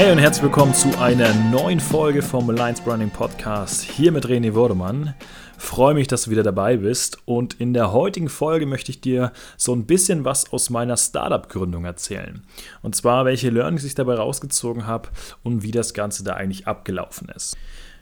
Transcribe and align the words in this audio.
Hey 0.00 0.10
und 0.10 0.16
herzlich 0.16 0.44
willkommen 0.44 0.72
zu 0.72 0.98
einer 0.98 1.34
neuen 1.50 1.78
Folge 1.78 2.22
vom 2.22 2.48
Alliance 2.48 2.82
Branding 2.82 3.10
Podcast. 3.10 3.82
Hier 3.82 4.12
mit 4.12 4.24
René 4.24 4.54
Wordemann. 4.54 5.12
Freue 5.58 5.92
mich, 5.92 6.06
dass 6.06 6.22
du 6.22 6.30
wieder 6.30 6.42
dabei 6.42 6.78
bist. 6.78 7.18
Und 7.26 7.60
in 7.60 7.74
der 7.74 7.92
heutigen 7.92 8.30
Folge 8.30 8.64
möchte 8.64 8.92
ich 8.92 9.02
dir 9.02 9.30
so 9.58 9.74
ein 9.74 9.84
bisschen 9.84 10.24
was 10.24 10.54
aus 10.54 10.70
meiner 10.70 10.96
Startup-Gründung 10.96 11.84
erzählen. 11.84 12.42
Und 12.80 12.96
zwar, 12.96 13.26
welche 13.26 13.50
Learnings 13.50 13.84
ich 13.84 13.94
dabei 13.94 14.14
rausgezogen 14.14 14.86
habe 14.86 15.10
und 15.42 15.62
wie 15.62 15.70
das 15.70 15.92
Ganze 15.92 16.24
da 16.24 16.32
eigentlich 16.32 16.66
abgelaufen 16.66 17.28
ist. 17.36 17.58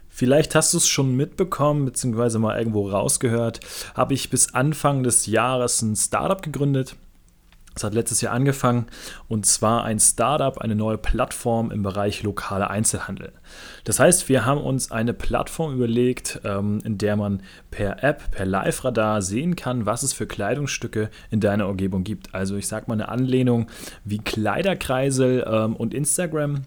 Vielleicht 0.08 0.54
hast 0.54 0.74
du 0.74 0.78
es 0.78 0.86
schon 0.86 1.16
mitbekommen, 1.16 1.84
beziehungsweise 1.84 2.38
mal 2.38 2.56
irgendwo 2.56 2.88
rausgehört, 2.88 3.58
habe 3.96 4.14
ich 4.14 4.30
bis 4.30 4.54
Anfang 4.54 5.02
des 5.02 5.26
Jahres 5.26 5.82
ein 5.82 5.96
Startup 5.96 6.40
gegründet 6.42 6.94
es 7.78 7.84
hat 7.84 7.94
letztes 7.94 8.20
Jahr 8.20 8.34
angefangen 8.34 8.86
und 9.28 9.46
zwar 9.46 9.84
ein 9.84 10.00
Startup, 10.00 10.58
eine 10.58 10.74
neue 10.74 10.98
Plattform 10.98 11.70
im 11.70 11.82
Bereich 11.84 12.24
lokale 12.24 12.70
Einzelhandel. 12.70 13.32
Das 13.84 14.00
heißt, 14.00 14.28
wir 14.28 14.44
haben 14.44 14.60
uns 14.60 14.90
eine 14.90 15.14
Plattform 15.14 15.74
überlegt, 15.74 16.40
ähm, 16.44 16.80
in 16.84 16.98
der 16.98 17.14
man 17.16 17.40
per 17.70 18.02
App, 18.02 18.32
per 18.32 18.46
Live-Radar 18.46 19.22
sehen 19.22 19.54
kann, 19.54 19.86
was 19.86 20.02
es 20.02 20.12
für 20.12 20.26
Kleidungsstücke 20.26 21.08
in 21.30 21.38
deiner 21.38 21.68
Umgebung 21.68 22.02
gibt. 22.02 22.34
Also 22.34 22.56
ich 22.56 22.66
sage 22.66 22.86
mal 22.88 22.94
eine 22.94 23.08
Anlehnung 23.08 23.68
wie 24.04 24.18
Kleiderkreisel 24.18 25.46
ähm, 25.48 25.76
und 25.76 25.94
Instagram. 25.94 26.62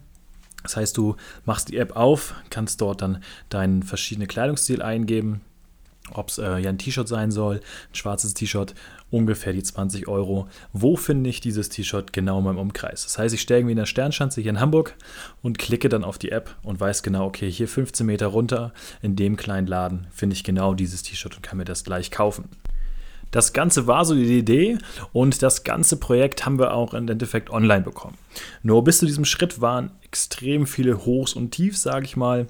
Das 0.62 0.76
heißt, 0.76 0.96
du 0.96 1.16
machst 1.44 1.68
die 1.68 1.76
App 1.76 1.94
auf, 1.94 2.34
kannst 2.48 2.80
dort 2.80 3.02
dann 3.02 3.22
deinen 3.50 3.82
verschiedenen 3.82 4.28
Kleidungsstil 4.28 4.80
eingeben, 4.80 5.42
ob 6.10 6.28
es 6.28 6.38
äh, 6.38 6.58
ja 6.58 6.68
ein 6.68 6.78
T-Shirt 6.78 7.08
sein 7.08 7.30
soll, 7.30 7.56
ein 7.56 7.94
schwarzes 7.94 8.34
T-Shirt, 8.34 8.74
ungefähr 9.10 9.52
die 9.52 9.62
20 9.62 10.08
Euro. 10.08 10.48
Wo 10.72 10.96
finde 10.96 11.30
ich 11.30 11.40
dieses 11.40 11.68
T-Shirt 11.68 12.12
genau 12.12 12.38
in 12.38 12.44
meinem 12.44 12.58
Umkreis? 12.58 13.04
Das 13.04 13.18
heißt, 13.18 13.34
ich 13.34 13.40
stehe 13.40 13.60
irgendwie 13.60 13.72
in 13.72 13.78
der 13.78 13.86
Sternschanze 13.86 14.40
hier 14.40 14.50
in 14.50 14.60
Hamburg 14.60 14.94
und 15.42 15.58
klicke 15.58 15.88
dann 15.88 16.04
auf 16.04 16.18
die 16.18 16.32
App 16.32 16.56
und 16.62 16.80
weiß 16.80 17.02
genau, 17.02 17.26
okay, 17.26 17.50
hier 17.50 17.68
15 17.68 18.06
Meter 18.06 18.26
runter 18.26 18.72
in 19.00 19.16
dem 19.16 19.36
kleinen 19.36 19.66
Laden 19.66 20.06
finde 20.10 20.34
ich 20.34 20.44
genau 20.44 20.74
dieses 20.74 21.02
T-Shirt 21.02 21.36
und 21.36 21.42
kann 21.42 21.58
mir 21.58 21.64
das 21.64 21.84
gleich 21.84 22.10
kaufen. 22.10 22.48
Das 23.30 23.54
Ganze 23.54 23.86
war 23.86 24.04
so 24.04 24.14
die 24.14 24.38
Idee 24.38 24.76
und 25.14 25.42
das 25.42 25.64
ganze 25.64 25.96
Projekt 25.96 26.44
haben 26.44 26.58
wir 26.58 26.74
auch 26.74 26.92
im 26.92 27.08
Endeffekt 27.08 27.48
online 27.48 27.82
bekommen. 27.82 28.18
Nur 28.62 28.84
bis 28.84 28.98
zu 28.98 29.06
diesem 29.06 29.24
Schritt 29.24 29.62
waren 29.62 29.90
extrem 30.02 30.66
viele 30.66 31.06
Hochs 31.06 31.32
und 31.32 31.50
Tiefs, 31.50 31.82
sage 31.82 32.04
ich 32.04 32.14
mal 32.14 32.46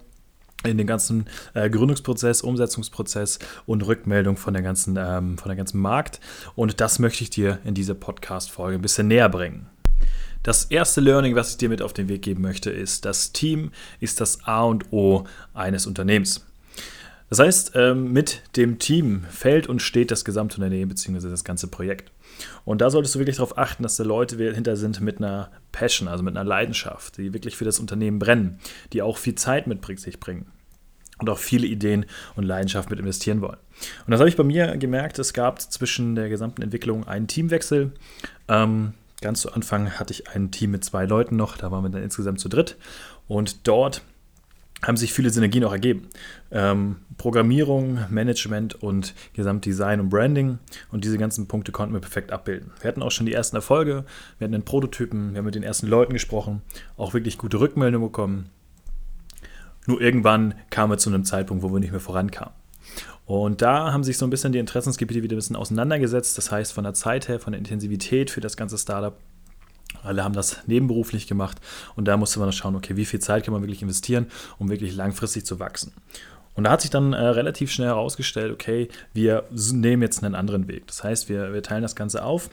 in 0.64 0.78
den 0.78 0.86
ganzen 0.86 1.26
äh, 1.54 1.68
Gründungsprozess, 1.70 2.42
Umsetzungsprozess 2.42 3.38
und 3.66 3.86
Rückmeldung 3.86 4.36
von 4.36 4.54
der 4.54 4.62
ganzen, 4.62 4.96
ähm, 4.98 5.38
von 5.38 5.48
der 5.48 5.56
ganzen 5.56 5.80
Markt. 5.80 6.20
Und 6.54 6.80
das 6.80 6.98
möchte 6.98 7.22
ich 7.24 7.30
dir 7.30 7.58
in 7.64 7.74
dieser 7.74 7.94
Podcast-Folge 7.94 8.78
ein 8.78 8.82
bisschen 8.82 9.08
näher 9.08 9.28
bringen. 9.28 9.66
Das 10.42 10.64
erste 10.64 11.00
Learning, 11.00 11.36
was 11.36 11.50
ich 11.50 11.56
dir 11.58 11.68
mit 11.68 11.82
auf 11.82 11.92
den 11.92 12.08
Weg 12.08 12.22
geben 12.22 12.42
möchte, 12.42 12.70
ist, 12.70 13.04
das 13.04 13.32
Team 13.32 13.70
ist 14.00 14.20
das 14.20 14.44
A 14.44 14.62
und 14.64 14.92
O 14.92 15.24
eines 15.54 15.86
Unternehmens. 15.86 16.44
Das 17.32 17.38
heißt, 17.38 17.72
ähm, 17.76 18.12
mit 18.12 18.42
dem 18.56 18.78
Team 18.78 19.24
fällt 19.30 19.66
und 19.66 19.80
steht 19.80 20.10
das 20.10 20.26
gesamte 20.26 20.56
Unternehmen 20.58 20.90
bzw. 20.90 21.30
das 21.30 21.44
ganze 21.44 21.66
Projekt. 21.66 22.12
Und 22.66 22.82
da 22.82 22.90
solltest 22.90 23.14
du 23.14 23.20
wirklich 23.20 23.36
darauf 23.36 23.56
achten, 23.56 23.82
dass 23.82 23.96
da 23.96 24.04
Leute 24.04 24.36
hinter 24.52 24.76
sind 24.76 25.00
mit 25.00 25.16
einer 25.16 25.50
Passion, 25.72 26.08
also 26.08 26.22
mit 26.22 26.36
einer 26.36 26.46
Leidenschaft, 26.46 27.16
die 27.16 27.32
wirklich 27.32 27.56
für 27.56 27.64
das 27.64 27.80
Unternehmen 27.80 28.18
brennen, 28.18 28.58
die 28.92 29.00
auch 29.00 29.16
viel 29.16 29.34
Zeit 29.34 29.66
mit 29.66 29.82
sich 29.98 30.20
bringen 30.20 30.44
und 31.20 31.30
auch 31.30 31.38
viele 31.38 31.66
Ideen 31.66 32.04
und 32.36 32.44
Leidenschaft 32.44 32.90
mit 32.90 32.98
investieren 32.98 33.40
wollen. 33.40 33.56
Und 34.04 34.10
das 34.10 34.20
habe 34.20 34.28
ich 34.28 34.36
bei 34.36 34.44
mir 34.44 34.76
gemerkt, 34.76 35.18
es 35.18 35.32
gab 35.32 35.58
zwischen 35.62 36.14
der 36.14 36.28
gesamten 36.28 36.60
Entwicklung 36.60 37.08
einen 37.08 37.28
Teamwechsel. 37.28 37.92
Ähm, 38.48 38.92
ganz 39.22 39.40
zu 39.40 39.54
Anfang 39.54 39.92
hatte 39.92 40.12
ich 40.12 40.28
ein 40.28 40.50
Team 40.50 40.72
mit 40.72 40.84
zwei 40.84 41.06
Leuten 41.06 41.36
noch, 41.36 41.56
da 41.56 41.70
waren 41.70 41.82
wir 41.82 41.88
dann 41.88 42.02
insgesamt 42.02 42.40
zu 42.40 42.50
dritt. 42.50 42.76
Und 43.26 43.66
dort 43.66 44.02
haben 44.84 44.96
sich 44.96 45.12
viele 45.12 45.30
Synergien 45.30 45.64
auch 45.64 45.72
ergeben. 45.72 46.08
Ähm, 46.50 46.96
Programmierung, 47.16 48.00
Management 48.10 48.82
und 48.82 49.14
Gesamtdesign 49.34 50.00
und 50.00 50.08
Branding 50.08 50.58
und 50.90 51.04
diese 51.04 51.18
ganzen 51.18 51.46
Punkte 51.46 51.72
konnten 51.72 51.94
wir 51.94 52.00
perfekt 52.00 52.32
abbilden. 52.32 52.72
Wir 52.80 52.88
hatten 52.88 53.02
auch 53.02 53.10
schon 53.10 53.26
die 53.26 53.32
ersten 53.32 53.56
Erfolge, 53.56 54.04
wir 54.38 54.44
hatten 54.44 54.52
den 54.52 54.64
Prototypen, 54.64 55.32
wir 55.32 55.38
haben 55.38 55.44
mit 55.44 55.54
den 55.54 55.62
ersten 55.62 55.86
Leuten 55.86 56.12
gesprochen, 56.12 56.62
auch 56.96 57.14
wirklich 57.14 57.38
gute 57.38 57.60
Rückmeldungen 57.60 58.08
bekommen. 58.08 58.50
Nur 59.86 60.00
irgendwann 60.00 60.54
kam 60.70 60.90
wir 60.90 60.98
zu 60.98 61.10
einem 61.10 61.24
Zeitpunkt, 61.24 61.62
wo 61.62 61.72
wir 61.72 61.80
nicht 61.80 61.92
mehr 61.92 62.00
vorankamen. 62.00 62.54
Und 63.24 63.62
da 63.62 63.92
haben 63.92 64.04
sich 64.04 64.18
so 64.18 64.26
ein 64.26 64.30
bisschen 64.30 64.52
die 64.52 64.58
Interessensgebiete 64.58 65.22
wieder 65.22 65.36
ein 65.36 65.38
bisschen 65.38 65.56
auseinandergesetzt. 65.56 66.36
Das 66.36 66.50
heißt, 66.50 66.72
von 66.72 66.84
der 66.84 66.94
Zeit 66.94 67.28
her, 67.28 67.38
von 67.38 67.52
der 67.52 67.58
Intensivität 67.58 68.30
für 68.30 68.40
das 68.40 68.56
ganze 68.56 68.76
Startup 68.78 69.16
alle 70.02 70.24
haben 70.24 70.34
das 70.34 70.58
nebenberuflich 70.66 71.26
gemacht 71.26 71.58
und 71.96 72.06
da 72.06 72.16
musste 72.16 72.38
man 72.38 72.48
dann 72.48 72.52
schauen, 72.52 72.76
okay, 72.76 72.96
wie 72.96 73.04
viel 73.04 73.20
Zeit 73.20 73.44
kann 73.44 73.52
man 73.52 73.62
wirklich 73.62 73.82
investieren, 73.82 74.26
um 74.58 74.70
wirklich 74.70 74.94
langfristig 74.94 75.46
zu 75.46 75.58
wachsen. 75.58 75.92
Und 76.54 76.64
da 76.64 76.70
hat 76.70 76.82
sich 76.82 76.90
dann 76.90 77.12
äh, 77.12 77.18
relativ 77.18 77.70
schnell 77.70 77.88
herausgestellt, 77.88 78.52
okay, 78.52 78.88
wir 79.14 79.44
nehmen 79.50 80.02
jetzt 80.02 80.22
einen 80.22 80.34
anderen 80.34 80.68
Weg. 80.68 80.86
Das 80.86 81.02
heißt, 81.02 81.28
wir, 81.28 81.52
wir 81.54 81.62
teilen 81.62 81.82
das 81.82 81.96
Ganze 81.96 82.24
auf. 82.24 82.50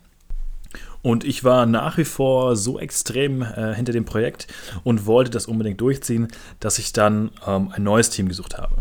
Und 1.02 1.24
ich 1.24 1.44
war 1.44 1.66
nach 1.66 1.98
wie 1.98 2.06
vor 2.06 2.56
so 2.56 2.80
extrem 2.80 3.42
äh, 3.42 3.74
hinter 3.74 3.94
dem 3.94 4.06
Projekt 4.06 4.48
und 4.84 5.06
wollte 5.06 5.32
das 5.32 5.48
unbedingt 5.48 5.82
durchziehen, 5.82 6.28
dass 6.60 6.78
ich 6.78 6.94
dann 6.94 7.32
ähm, 7.48 7.72
ein 7.74 7.84
neues 7.84 8.10
Team 8.10 8.28
gesucht 8.28 8.58
habe. 8.58 8.76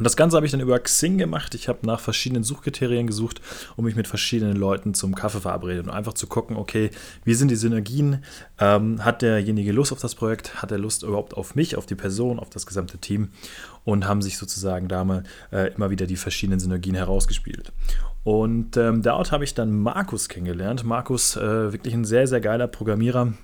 Und 0.00 0.04
das 0.04 0.16
Ganze 0.16 0.38
habe 0.38 0.46
ich 0.46 0.52
dann 0.52 0.62
über 0.62 0.78
Xing 0.78 1.18
gemacht. 1.18 1.54
Ich 1.54 1.68
habe 1.68 1.86
nach 1.86 2.00
verschiedenen 2.00 2.42
Suchkriterien 2.42 3.06
gesucht 3.06 3.42
und 3.76 3.84
mich 3.84 3.96
mit 3.96 4.08
verschiedenen 4.08 4.56
Leuten 4.56 4.94
zum 4.94 5.14
Kaffee 5.14 5.42
verabredet 5.42 5.86
und 5.86 5.92
einfach 5.92 6.14
zu 6.14 6.26
gucken, 6.26 6.56
okay, 6.56 6.90
wie 7.24 7.34
sind 7.34 7.50
die 7.50 7.56
Synergien? 7.56 8.24
Ähm, 8.58 9.04
hat 9.04 9.20
derjenige 9.20 9.72
Lust 9.72 9.92
auf 9.92 10.00
das 10.00 10.14
Projekt? 10.14 10.62
Hat 10.62 10.72
er 10.72 10.78
Lust 10.78 11.02
überhaupt 11.02 11.34
auf 11.34 11.54
mich, 11.54 11.76
auf 11.76 11.84
die 11.84 11.96
Person, 11.96 12.38
auf 12.38 12.48
das 12.48 12.64
gesamte 12.64 12.96
Team? 12.96 13.28
Und 13.84 14.08
haben 14.08 14.22
sich 14.22 14.38
sozusagen 14.38 14.88
da 14.88 15.04
mal 15.04 15.24
äh, 15.52 15.70
immer 15.74 15.90
wieder 15.90 16.06
die 16.06 16.16
verschiedenen 16.16 16.60
Synergien 16.60 16.94
herausgespielt. 16.94 17.70
Und 18.24 18.78
ähm, 18.78 19.02
dort 19.02 19.32
habe 19.32 19.44
ich 19.44 19.52
dann 19.52 19.78
Markus 19.80 20.30
kennengelernt. 20.30 20.82
Markus, 20.82 21.36
äh, 21.36 21.74
wirklich 21.74 21.92
ein 21.92 22.06
sehr, 22.06 22.26
sehr 22.26 22.40
geiler 22.40 22.68
Programmierer 22.68 23.34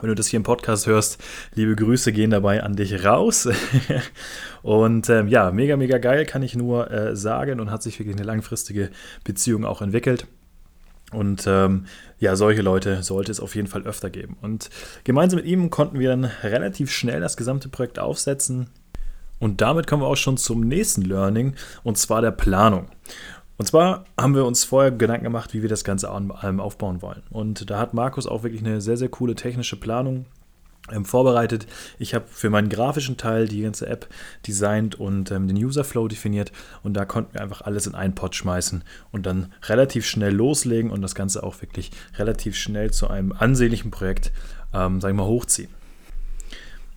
wenn 0.00 0.08
du 0.08 0.14
das 0.14 0.26
hier 0.28 0.38
im 0.38 0.42
Podcast 0.42 0.86
hörst, 0.86 1.22
liebe 1.54 1.76
Grüße 1.76 2.12
gehen 2.12 2.30
dabei 2.30 2.62
an 2.62 2.76
dich 2.76 3.04
raus. 3.04 3.48
und 4.62 5.08
ähm, 5.08 5.28
ja, 5.28 5.50
mega, 5.50 5.76
mega 5.76 5.98
geil, 5.98 6.26
kann 6.26 6.42
ich 6.42 6.54
nur 6.54 6.90
äh, 6.90 7.16
sagen 7.16 7.60
und 7.60 7.70
hat 7.70 7.82
sich 7.82 7.98
wirklich 7.98 8.16
eine 8.16 8.26
langfristige 8.26 8.90
Beziehung 9.24 9.64
auch 9.64 9.82
entwickelt. 9.82 10.26
Und 11.12 11.46
ähm, 11.46 11.86
ja, 12.18 12.34
solche 12.34 12.62
Leute 12.62 13.02
sollte 13.02 13.30
es 13.30 13.40
auf 13.40 13.54
jeden 13.54 13.68
Fall 13.68 13.82
öfter 13.82 14.10
geben. 14.10 14.36
Und 14.42 14.70
gemeinsam 15.04 15.38
mit 15.38 15.46
ihm 15.46 15.70
konnten 15.70 15.98
wir 15.98 16.08
dann 16.10 16.24
relativ 16.24 16.90
schnell 16.90 17.20
das 17.20 17.36
gesamte 17.36 17.68
Projekt 17.68 17.98
aufsetzen. 17.98 18.68
Und 19.38 19.60
damit 19.60 19.86
kommen 19.86 20.02
wir 20.02 20.06
auch 20.06 20.16
schon 20.16 20.38
zum 20.38 20.62
nächsten 20.62 21.02
Learning, 21.02 21.54
und 21.84 21.98
zwar 21.98 22.22
der 22.22 22.30
Planung. 22.30 22.88
Und 23.58 23.66
zwar 23.66 24.04
haben 24.18 24.34
wir 24.34 24.44
uns 24.44 24.64
vorher 24.64 24.90
Gedanken 24.90 25.24
gemacht, 25.24 25.54
wie 25.54 25.62
wir 25.62 25.68
das 25.68 25.84
Ganze 25.84 26.10
aufbauen 26.10 27.02
wollen. 27.02 27.22
Und 27.30 27.70
da 27.70 27.78
hat 27.78 27.94
Markus 27.94 28.26
auch 28.26 28.42
wirklich 28.42 28.62
eine 28.62 28.80
sehr, 28.80 28.96
sehr 28.96 29.08
coole 29.08 29.34
technische 29.34 29.76
Planung 29.76 30.26
ähm, 30.92 31.04
vorbereitet. 31.04 31.66
Ich 31.98 32.14
habe 32.14 32.26
für 32.28 32.50
meinen 32.50 32.68
grafischen 32.68 33.16
Teil 33.16 33.48
die 33.48 33.62
ganze 33.62 33.86
App 33.86 34.08
designt 34.46 34.94
und 34.94 35.30
ähm, 35.30 35.48
den 35.48 35.56
Userflow 35.56 36.06
definiert. 36.08 36.52
Und 36.82 36.94
da 36.94 37.04
konnten 37.04 37.34
wir 37.34 37.42
einfach 37.42 37.62
alles 37.62 37.86
in 37.86 37.94
einen 37.94 38.14
Pot 38.14 38.34
schmeißen 38.34 38.84
und 39.10 39.26
dann 39.26 39.52
relativ 39.64 40.06
schnell 40.06 40.34
loslegen 40.34 40.90
und 40.90 41.02
das 41.02 41.14
Ganze 41.14 41.42
auch 41.42 41.60
wirklich 41.62 41.90
relativ 42.18 42.56
schnell 42.56 42.92
zu 42.92 43.08
einem 43.08 43.32
ansehnlichen 43.32 43.90
Projekt, 43.90 44.32
ähm, 44.72 45.00
sagen 45.00 45.16
wir 45.16 45.24
mal, 45.24 45.28
hochziehen. 45.28 45.70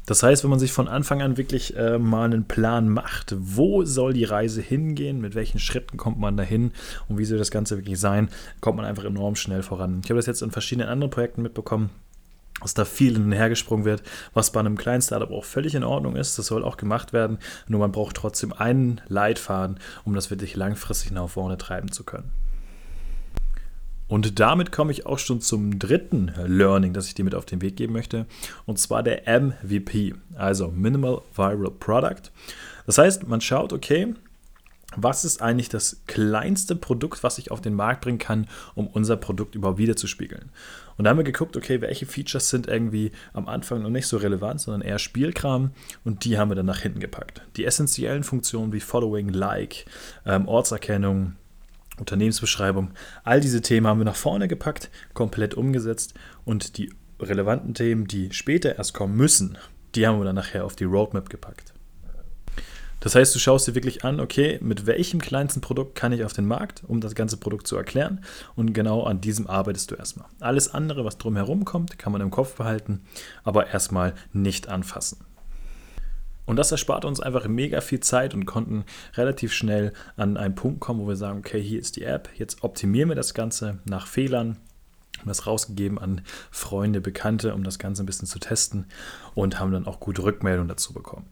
Das 0.09 0.23
heißt, 0.23 0.43
wenn 0.43 0.49
man 0.49 0.57
sich 0.57 0.71
von 0.71 0.87
Anfang 0.87 1.21
an 1.21 1.37
wirklich 1.37 1.77
äh, 1.77 1.99
mal 1.99 2.23
einen 2.23 2.45
Plan 2.45 2.89
macht, 2.89 3.35
wo 3.37 3.85
soll 3.85 4.11
die 4.11 4.23
Reise 4.23 4.59
hingehen, 4.59 5.21
mit 5.21 5.35
welchen 5.35 5.59
Schritten 5.59 5.97
kommt 5.97 6.17
man 6.17 6.35
dahin 6.35 6.71
und 7.07 7.19
wie 7.19 7.25
soll 7.25 7.37
das 7.37 7.51
Ganze 7.51 7.77
wirklich 7.77 7.99
sein, 7.99 8.29
kommt 8.59 8.77
man 8.77 8.87
einfach 8.87 9.03
enorm 9.03 9.35
schnell 9.35 9.61
voran. 9.61 10.01
Ich 10.03 10.09
habe 10.09 10.17
das 10.17 10.25
jetzt 10.25 10.41
in 10.41 10.49
verschiedenen 10.49 10.89
anderen 10.89 11.11
Projekten 11.11 11.43
mitbekommen 11.43 11.91
dass 12.59 12.73
da 12.73 12.83
viel 12.83 13.13
hin 13.13 13.25
und 13.25 13.31
her 13.31 13.47
gesprungen 13.47 13.85
wird, 13.85 14.03
was 14.33 14.51
bei 14.51 14.59
einem 14.59 14.77
kleinen 14.77 15.01
Startup 15.01 15.31
auch 15.31 15.45
völlig 15.45 15.75
in 15.75 15.83
Ordnung 15.85 16.17
ist. 16.17 16.37
Das 16.37 16.47
soll 16.47 16.65
auch 16.65 16.75
gemacht 16.75 17.13
werden. 17.13 17.37
Nur 17.67 17.79
man 17.79 17.93
braucht 17.93 18.17
trotzdem 18.17 18.51
einen 18.51 18.99
Leitfaden, 19.07 19.79
um 20.03 20.13
das 20.13 20.29
wirklich 20.29 20.57
langfristig 20.57 21.11
nach 21.11 21.29
vorne 21.29 21.57
treiben 21.57 21.89
zu 21.89 22.03
können. 22.03 22.33
Und 24.09 24.39
damit 24.39 24.71
komme 24.73 24.91
ich 24.91 25.05
auch 25.05 25.19
schon 25.19 25.39
zum 25.39 25.79
dritten 25.79 26.33
Learning, 26.45 26.91
das 26.93 27.07
ich 27.07 27.13
dir 27.13 27.23
mit 27.23 27.35
auf 27.35 27.45
den 27.45 27.61
Weg 27.61 27.77
geben 27.77 27.93
möchte. 27.93 28.25
Und 28.65 28.79
zwar 28.79 29.03
der 29.03 29.21
MVP, 29.27 30.15
also 30.35 30.69
Minimal 30.69 31.21
Viral 31.33 31.71
Product. 31.79 32.31
Das 32.85 32.97
heißt, 32.97 33.27
man 33.27 33.39
schaut, 33.39 33.71
okay, 33.71 34.15
was 34.95 35.23
ist 35.23 35.41
eigentlich 35.41 35.69
das 35.69 36.01
kleinste 36.07 36.75
Produkt, 36.75 37.23
was 37.23 37.37
ich 37.37 37.51
auf 37.51 37.61
den 37.61 37.75
Markt 37.75 38.01
bringen 38.01 38.17
kann, 38.17 38.47
um 38.73 38.87
unser 38.87 39.15
Produkt 39.15 39.53
überhaupt 39.53 39.77
wiederzuspiegeln. 39.77 40.49
Und 40.97 41.05
da 41.05 41.11
haben 41.11 41.17
wir 41.17 41.23
geguckt, 41.23 41.55
okay, 41.55 41.79
welche 41.79 42.07
Features 42.07 42.49
sind 42.49 42.67
irgendwie 42.67 43.11
am 43.33 43.47
Anfang 43.47 43.83
noch 43.83 43.91
nicht 43.91 44.07
so 44.07 44.17
relevant, 44.17 44.59
sondern 44.59 44.81
eher 44.81 44.97
Spielkram 44.97 45.71
und 46.03 46.25
die 46.25 46.39
haben 46.39 46.49
wir 46.49 46.55
dann 46.55 46.65
nach 46.65 46.79
hinten 46.79 46.99
gepackt. 46.99 47.43
Die 47.55 47.65
essentiellen 47.65 48.23
Funktionen 48.23 48.73
wie 48.73 48.79
Following, 48.79 49.29
Like, 49.29 49.85
ähm, 50.25 50.47
Ortserkennung, 50.47 51.35
Unternehmensbeschreibung. 51.99 52.91
All 53.23 53.39
diese 53.39 53.61
Themen 53.61 53.87
haben 53.87 53.99
wir 53.99 54.05
nach 54.05 54.15
vorne 54.15 54.47
gepackt, 54.47 54.89
komplett 55.13 55.53
umgesetzt 55.53 56.13
und 56.45 56.77
die 56.77 56.93
relevanten 57.19 57.73
Themen, 57.73 58.07
die 58.07 58.31
später 58.31 58.77
erst 58.77 58.93
kommen 58.93 59.15
müssen, 59.15 59.57
die 59.95 60.07
haben 60.07 60.19
wir 60.19 60.25
dann 60.25 60.35
nachher 60.35 60.65
auf 60.65 60.75
die 60.75 60.85
Roadmap 60.85 61.29
gepackt. 61.29 61.73
Das 62.99 63.15
heißt, 63.15 63.33
du 63.33 63.39
schaust 63.39 63.67
dir 63.67 63.75
wirklich 63.75 64.03
an, 64.03 64.19
okay, 64.19 64.59
mit 64.61 64.85
welchem 64.85 65.19
kleinsten 65.21 65.61
Produkt 65.61 65.95
kann 65.95 66.11
ich 66.11 66.25
auf 66.25 66.33
den 66.33 66.45
Markt, 66.45 66.83
um 66.85 66.99
das 66.99 67.15
ganze 67.15 67.37
Produkt 67.37 67.65
zu 67.65 67.77
erklären. 67.77 68.25
Und 68.55 68.73
genau 68.73 69.03
an 69.03 69.21
diesem 69.21 69.47
arbeitest 69.47 69.91
du 69.91 69.95
erstmal. 69.95 70.27
Alles 70.41 70.73
andere, 70.73 71.05
was 71.05 71.17
drumherum 71.17 71.63
kommt, 71.63 71.97
kann 71.97 72.11
man 72.11 72.21
im 72.21 72.31
Kopf 72.31 72.55
behalten, 72.55 73.01
aber 73.43 73.67
erstmal 73.67 74.15
nicht 74.33 74.67
anfassen. 74.67 75.19
Und 76.49 76.55
das 76.55 76.71
erspart 76.71 77.05
uns 77.05 77.19
einfach 77.19 77.47
mega 77.47 77.79
viel 77.79 77.99
Zeit 77.99 78.33
und 78.33 78.45
konnten 78.45 78.83
relativ 79.13 79.53
schnell 79.53 79.93
an 80.17 80.35
einen 80.35 80.55
Punkt 80.55 80.79
kommen, 80.79 80.99
wo 80.99 81.07
wir 81.07 81.15
sagen, 81.15 81.37
okay, 81.37 81.61
hier 81.61 81.79
ist 81.79 81.95
die 81.95 82.03
App, 82.03 82.27
jetzt 82.37 82.63
optimieren 82.63 83.07
wir 83.07 83.15
das 83.15 83.35
Ganze 83.35 83.77
nach 83.85 84.07
Fehlern, 84.07 84.57
haben 85.19 85.27
das 85.27 85.45
rausgegeben 85.45 85.99
an 85.99 86.21
Freunde, 86.49 87.01
Bekannte, 87.01 87.53
um 87.53 87.63
das 87.63 87.77
Ganze 87.77 88.01
ein 88.01 88.07
bisschen 88.07 88.27
zu 88.27 88.39
testen 88.39 88.87
und 89.35 89.59
haben 89.59 89.71
dann 89.71 89.85
auch 89.85 89.99
gute 89.99 90.23
Rückmeldungen 90.23 90.67
dazu 90.67 90.91
bekommen. 90.91 91.27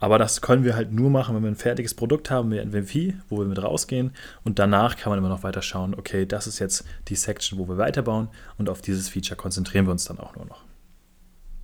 Aber 0.00 0.18
das 0.18 0.40
können 0.40 0.64
wir 0.64 0.74
halt 0.74 0.90
nur 0.90 1.08
machen, 1.08 1.36
wenn 1.36 1.44
wir 1.44 1.50
ein 1.50 1.54
fertiges 1.54 1.94
Produkt 1.94 2.28
haben, 2.28 2.50
wie 2.50 2.64
MVP, 2.64 3.14
wo 3.28 3.38
wir 3.38 3.46
mit 3.46 3.62
rausgehen. 3.62 4.10
Und 4.42 4.58
danach 4.58 4.96
kann 4.96 5.10
man 5.10 5.20
immer 5.20 5.28
noch 5.28 5.44
weiter 5.44 5.62
schauen, 5.62 5.94
okay, 5.94 6.26
das 6.26 6.48
ist 6.48 6.58
jetzt 6.58 6.84
die 7.06 7.14
Section, 7.14 7.60
wo 7.60 7.68
wir 7.68 7.78
weiterbauen 7.78 8.26
und 8.58 8.68
auf 8.68 8.82
dieses 8.82 9.08
Feature 9.08 9.36
konzentrieren 9.36 9.86
wir 9.86 9.92
uns 9.92 10.04
dann 10.04 10.18
auch 10.18 10.34
nur 10.34 10.46
noch. 10.46 10.64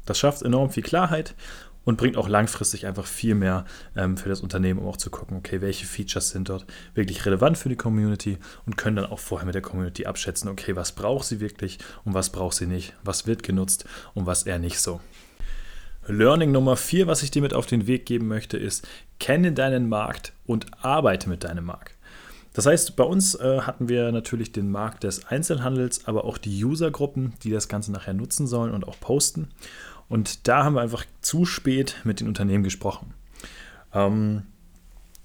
Das 0.09 0.19
schafft 0.19 0.41
enorm 0.41 0.71
viel 0.71 0.83
Klarheit 0.83 1.35
und 1.89 1.97
bringt 1.97 2.19
auch 2.19 2.29
langfristig 2.29 2.85
einfach 2.85 3.07
viel 3.07 3.35
mehr 3.35 3.65
ähm, 3.97 4.19
für 4.19 4.29
das 4.29 4.43
Unternehmen, 4.43 4.79
um 4.79 4.89
auch 4.89 4.99
zu 4.99 5.09
gucken, 5.09 5.39
okay, 5.39 5.63
welche 5.63 5.87
Features 5.87 6.29
sind 6.29 6.51
dort 6.51 6.67
wirklich 6.93 7.25
relevant 7.25 7.57
für 7.57 7.71
die 7.71 7.77
Community 7.77 8.37
und 8.67 8.77
können 8.77 8.97
dann 8.97 9.07
auch 9.07 9.19
vorher 9.19 9.47
mit 9.47 9.55
der 9.55 9.63
Community 9.63 10.05
abschätzen, 10.05 10.51
okay, 10.51 10.77
was 10.77 10.93
braucht 10.93 11.25
sie 11.25 11.41
wirklich 11.41 11.79
und 12.05 12.13
was 12.13 12.29
braucht 12.29 12.57
sie 12.57 12.67
nicht, 12.67 12.93
was 13.05 13.27
wird 13.27 13.43
genutzt 13.43 13.87
und 14.13 14.27
was 14.27 14.43
eher 14.43 14.59
nicht 14.59 14.81
so. 14.81 15.01
Learning 16.07 16.53
Nummer 16.53 16.77
vier, 16.77 17.07
was 17.07 17.23
ich 17.23 17.31
dir 17.31 17.41
mit 17.41 17.55
auf 17.55 17.65
den 17.65 17.87
Weg 17.87 18.05
geben 18.05 18.29
möchte, 18.29 18.59
ist, 18.59 18.87
kenne 19.19 19.53
deinen 19.53 19.89
Markt 19.89 20.35
und 20.45 20.67
arbeite 20.85 21.31
mit 21.31 21.43
deinem 21.43 21.65
Markt. 21.65 21.95
Das 22.53 22.67
heißt, 22.67 22.97
bei 22.97 23.05
uns 23.05 23.35
äh, 23.35 23.63
hatten 23.63 23.89
wir 23.89 24.13
natürlich 24.13 24.53
den 24.53 24.71
Markt 24.71 25.05
des 25.05 25.25
Einzelhandels, 25.25 26.07
aber 26.07 26.27
auch 26.27 26.37
die 26.37 26.63
Usergruppen, 26.63 27.33
die 27.43 27.51
das 27.51 27.69
Ganze 27.69 27.93
nachher 27.93 28.13
nutzen 28.13 28.47
sollen 28.47 28.75
und 28.75 28.87
auch 28.87 29.01
posten. 29.01 29.49
Und 30.09 30.49
da 30.49 30.65
haben 30.65 30.75
wir 30.75 30.81
einfach 30.81 31.05
zu 31.21 31.45
spät 31.45 31.97
mit 32.05 32.21
den 32.21 32.29
Unternehmen 32.29 32.65
gesprochen. 32.65 33.15
Ähm, 33.93 34.45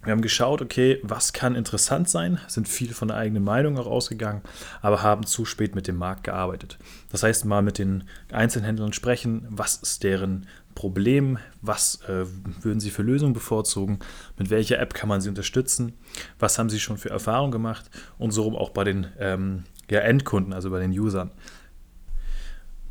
wir 0.03 0.11
haben 0.11 0.21
geschaut, 0.21 0.61
okay, 0.61 0.99
was 1.01 1.31
kann 1.31 1.55
interessant 1.55 2.09
sein, 2.09 2.37
sind 2.47 2.67
viel 2.67 2.93
von 2.93 3.07
der 3.07 3.15
eigenen 3.15 3.43
Meinung 3.43 3.75
herausgegangen, 3.75 4.41
aber 4.81 5.01
haben 5.01 5.25
zu 5.25 5.45
spät 5.45 5.75
mit 5.75 5.87
dem 5.87 5.95
Markt 5.95 6.25
gearbeitet. 6.25 6.77
Das 7.09 7.23
heißt, 7.23 7.45
mal 7.45 7.61
mit 7.61 7.77
den 7.77 8.03
Einzelhändlern 8.31 8.91
sprechen, 8.91 9.47
was 9.49 9.77
ist 9.77 10.03
deren 10.03 10.45
Problem, 10.75 11.37
was 11.61 12.01
äh, 12.09 12.25
würden 12.61 12.81
sie 12.81 12.89
für 12.89 13.03
Lösungen 13.03 13.33
bevorzugen, 13.33 13.99
mit 14.37 14.49
welcher 14.49 14.79
App 14.79 14.93
kann 14.93 15.07
man 15.07 15.21
sie 15.21 15.29
unterstützen, 15.29 15.93
was 16.37 16.59
haben 16.59 16.69
sie 16.69 16.79
schon 16.79 16.97
für 16.97 17.09
Erfahrungen 17.09 17.51
gemacht 17.51 17.89
und 18.17 18.31
so 18.31 18.57
auch 18.57 18.71
bei 18.71 18.83
den 18.83 19.07
ähm, 19.19 19.63
ja, 19.89 19.99
Endkunden, 19.99 20.51
also 20.51 20.69
bei 20.69 20.79
den 20.79 20.91
Usern. 20.91 21.31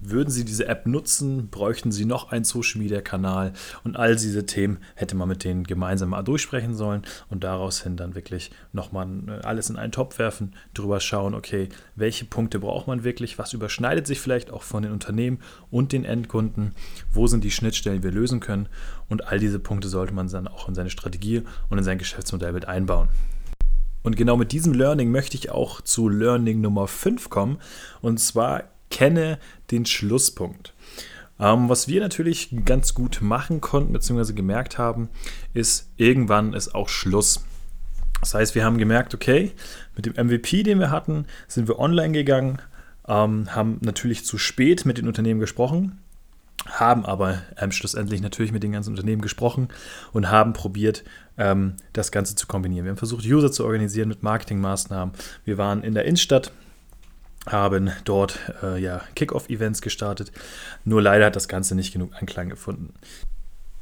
Würden 0.04 0.30
Sie 0.30 0.44
diese 0.44 0.66
App 0.66 0.86
nutzen? 0.86 1.48
Bräuchten 1.48 1.92
Sie 1.92 2.04
noch 2.04 2.32
einen 2.32 2.44
Social 2.44 2.82
Media 2.82 3.00
Kanal? 3.00 3.52
Und 3.84 3.96
all 3.96 4.16
diese 4.16 4.46
Themen 4.46 4.78
hätte 4.96 5.14
man 5.14 5.28
mit 5.28 5.44
denen 5.44 5.62
gemeinsam 5.62 6.08
mal 6.08 6.24
durchsprechen 6.24 6.74
sollen 6.74 7.02
und 7.30 7.44
daraus 7.44 7.84
hin 7.84 7.96
dann 7.96 8.16
wirklich 8.16 8.50
nochmal 8.72 9.06
äh, 9.28 9.46
alles 9.46 9.70
in 9.70 9.76
einen 9.76 9.92
Topf 9.92 10.18
werfen, 10.18 10.54
drüber 10.74 10.98
schauen, 10.98 11.34
okay, 11.34 11.68
welche 11.94 12.24
Punkte 12.24 12.58
braucht 12.58 12.88
man 12.88 13.04
wirklich? 13.04 13.38
Was 13.38 13.52
überschneidet 13.52 14.08
sich 14.08 14.20
vielleicht 14.20 14.50
auch 14.50 14.64
von 14.64 14.82
den 14.82 14.90
Unternehmen 14.90 15.38
und 15.70 15.92
den 15.92 16.04
Endkunden? 16.04 16.74
Wo 17.12 17.28
sind 17.28 17.44
die 17.44 17.52
Schnittstellen, 17.52 17.98
die 17.98 18.04
wir 18.04 18.12
lösen 18.12 18.40
können? 18.40 18.68
Und 19.08 19.28
all 19.28 19.38
diese 19.38 19.60
Punkte 19.60 19.88
sollte 19.88 20.14
man 20.14 20.28
dann 20.28 20.48
auch 20.48 20.68
in 20.68 20.74
seine 20.74 20.90
Strategie 20.90 21.42
und 21.70 21.78
in 21.78 21.84
sein 21.84 21.98
Geschäftsmodell 21.98 22.52
mit 22.52 22.66
einbauen. 22.66 23.08
Und 24.02 24.16
genau 24.16 24.36
mit 24.36 24.50
diesem 24.50 24.72
Learning 24.72 25.12
möchte 25.12 25.36
ich 25.36 25.52
auch 25.52 25.80
zu 25.80 26.08
Learning 26.08 26.60
Nummer 26.60 26.88
5 26.88 27.30
kommen. 27.30 27.58
Und 28.00 28.18
zwar 28.18 28.64
kenne 28.92 29.38
den 29.72 29.84
Schlusspunkt. 29.86 30.74
Ähm, 31.40 31.68
was 31.68 31.88
wir 31.88 32.00
natürlich 32.00 32.54
ganz 32.64 32.94
gut 32.94 33.18
machen 33.20 33.60
konnten, 33.60 33.92
beziehungsweise 33.92 34.34
gemerkt 34.34 34.78
haben, 34.78 35.08
ist, 35.54 35.90
irgendwann 35.96 36.52
ist 36.52 36.74
auch 36.74 36.88
Schluss. 36.88 37.44
Das 38.20 38.34
heißt, 38.34 38.54
wir 38.54 38.64
haben 38.64 38.78
gemerkt, 38.78 39.14
okay, 39.14 39.50
mit 39.96 40.06
dem 40.06 40.14
MVP, 40.14 40.62
den 40.62 40.78
wir 40.78 40.90
hatten, 40.90 41.26
sind 41.48 41.66
wir 41.66 41.80
online 41.80 42.12
gegangen, 42.12 42.62
ähm, 43.08 43.52
haben 43.52 43.78
natürlich 43.80 44.24
zu 44.24 44.38
spät 44.38 44.86
mit 44.86 44.98
den 44.98 45.08
Unternehmen 45.08 45.40
gesprochen, 45.40 45.98
haben 46.66 47.04
aber 47.04 47.42
ähm, 47.56 47.72
schlussendlich 47.72 48.20
natürlich 48.20 48.52
mit 48.52 48.62
den 48.62 48.70
ganzen 48.70 48.90
Unternehmen 48.90 49.22
gesprochen 49.22 49.68
und 50.12 50.30
haben 50.30 50.52
probiert, 50.52 51.02
ähm, 51.38 51.74
das 51.92 52.12
Ganze 52.12 52.36
zu 52.36 52.46
kombinieren. 52.46 52.84
Wir 52.84 52.90
haben 52.90 52.98
versucht, 52.98 53.24
User 53.24 53.50
zu 53.50 53.64
organisieren 53.64 54.08
mit 54.08 54.22
Marketingmaßnahmen. 54.22 55.14
Wir 55.44 55.58
waren 55.58 55.82
in 55.82 55.94
der 55.94 56.04
Innenstadt 56.04 56.52
haben 57.46 57.90
dort 58.04 58.38
äh, 58.62 58.78
ja, 58.80 59.02
Kick-Off-Events 59.14 59.82
gestartet. 59.82 60.32
Nur 60.84 61.02
leider 61.02 61.26
hat 61.26 61.36
das 61.36 61.48
Ganze 61.48 61.74
nicht 61.74 61.92
genug 61.92 62.12
Anklang 62.14 62.48
gefunden. 62.48 62.94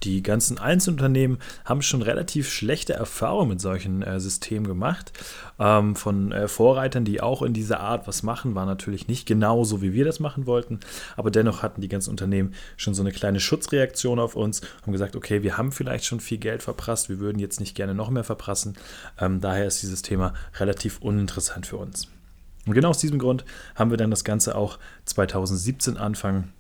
Die 0.03 0.23
ganzen 0.23 0.59
Einzelunternehmen 0.59 1.39
haben 1.67 1.83
schon 1.83 2.01
relativ 2.01 2.51
schlechte 2.51 2.95
Erfahrungen 2.95 3.51
mit 3.51 3.61
solchen 3.61 4.03
äh, 4.03 4.19
Systemen 4.19 4.67
gemacht. 4.67 5.13
Ähm, 5.59 5.95
von 5.95 6.33
äh, 6.33 6.49
Vorreitern, 6.49 7.05
die 7.05 7.21
auch 7.21 7.43
in 7.43 7.53
dieser 7.53 7.81
Art 7.81 8.09
was 8.09 8.23
machen, 8.23 8.55
war 8.55 8.65
natürlich 8.65 9.09
nicht 9.09 9.27
genau 9.27 9.63
so, 9.65 9.83
wie 9.83 9.93
wir 9.93 10.07
das 10.07 10.19
machen 10.19 10.47
wollten. 10.47 10.81
Aber 11.17 11.31
dennoch 11.31 11.63
hatten 11.63 11.83
die 11.83 11.89
ganzen 11.89 12.11
Unternehmen 12.11 12.55
schon 12.79 12.95
so 12.95 13.03
eine 13.03 13.13
kleine 13.13 13.41
Schutzreaktion 13.41 14.19
auf 14.19 14.37
uns, 14.37 14.63
haben 14.83 14.93
gesagt, 14.93 15.17
okay, 15.17 15.43
wir 15.43 15.59
haben 15.59 15.71
vielleicht 15.71 16.07
schon 16.07 16.21
viel 16.21 16.39
Geld 16.39 16.63
verprasst, 16.63 17.11
wir 17.11 17.19
würden 17.19 17.39
jetzt 17.39 17.61
nicht 17.61 17.75
gerne 17.75 17.95
noch 17.95 18.09
mehr 18.09 18.25
verprassen. 18.25 18.77
Ähm, 19.19 19.43
daher 19.43 19.67
ist 19.67 19.83
dieses 19.83 20.01
Thema 20.01 20.33
relativ 20.59 20.99
uninteressant 21.01 21.67
für 21.67 21.77
uns. 21.77 22.09
Und 22.71 22.75
genau 22.75 22.91
aus 22.91 22.99
diesem 22.99 23.19
Grund 23.19 23.45
haben 23.75 23.91
wir 23.91 23.97
dann 23.97 24.13
das 24.13 24.23
Ganze 24.23 24.55
auch 24.55 24.79
2017 25.07 25.97
Anfang 25.97 26.51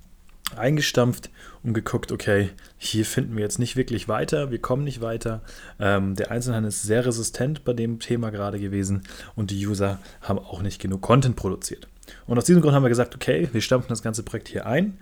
eingestampft 0.57 1.31
und 1.63 1.73
geguckt, 1.73 2.11
okay, 2.11 2.51
hier 2.79 3.05
finden 3.05 3.37
wir 3.37 3.45
jetzt 3.45 3.61
nicht 3.61 3.77
wirklich 3.77 4.09
weiter, 4.09 4.51
wir 4.51 4.59
kommen 4.59 4.83
nicht 4.83 5.01
weiter. 5.01 5.41
Ähm, 5.79 6.17
der 6.17 6.33
Einzelhandel 6.33 6.71
ist 6.71 6.83
sehr 6.83 7.07
resistent 7.07 7.65
bei 7.65 7.75
dem 7.75 8.01
Thema 8.01 8.31
gerade 8.31 8.59
gewesen 8.59 9.03
und 9.37 9.53
die 9.53 9.65
User 9.65 10.01
haben 10.21 10.41
auch 10.41 10.63
nicht 10.63 10.83
genug 10.83 11.01
Content 11.01 11.37
produziert. 11.37 11.87
Und 12.27 12.37
aus 12.37 12.45
diesem 12.45 12.61
Grund 12.61 12.75
haben 12.75 12.83
wir 12.83 12.89
gesagt, 12.89 13.15
okay, 13.15 13.49
wir 13.53 13.61
stampfen 13.61 13.91
das 13.91 14.03
ganze 14.03 14.25
Projekt 14.25 14.49
hier 14.49 14.67
ein 14.67 14.99